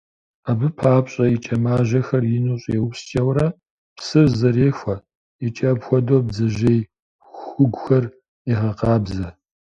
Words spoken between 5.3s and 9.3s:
икӀи апхуэдэу бдзэжьей хугухэр егъэкъабзэ.